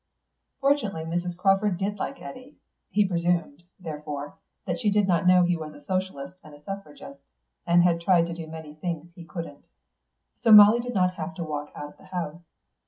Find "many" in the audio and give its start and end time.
8.47-8.73